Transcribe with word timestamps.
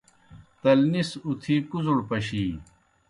تلنی 0.61 1.01
سہ 1.09 1.17
اُتِھی 1.27 1.55
کُوْزڑ 1.69 1.97
پشِینیْ 2.07 2.61